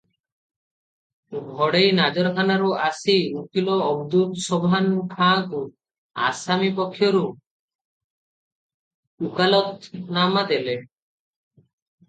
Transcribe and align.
ଘଡ଼େଇ 1.57 1.89
ନାଜରଖାନାରୁ 1.97 2.69
ଆସି 2.85 3.17
ଉକୀଲ 3.41 3.75
ଅବଦୁଲ 3.89 4.39
ଶୋଭାନ 4.45 5.03
ଖାଁଙ୍କୁ 5.11 5.61
ଆସାମୀ 6.29 6.71
ପକ୍ଷରୁ 6.79 7.21
ଉକାଲତନାମା 9.29 10.45
ଦେଲେ। 10.53 10.77